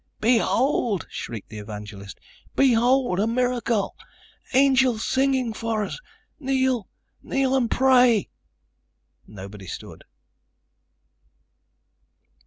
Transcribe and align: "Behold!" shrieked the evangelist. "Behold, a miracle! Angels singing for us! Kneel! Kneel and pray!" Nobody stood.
"Behold!" 0.19 1.05
shrieked 1.11 1.49
the 1.49 1.59
evangelist. 1.59 2.19
"Behold, 2.55 3.19
a 3.19 3.27
miracle! 3.27 3.95
Angels 4.53 5.05
singing 5.05 5.53
for 5.53 5.83
us! 5.83 5.99
Kneel! 6.39 6.89
Kneel 7.21 7.55
and 7.55 7.69
pray!" 7.69 8.27
Nobody 9.27 9.67
stood. 9.67 10.03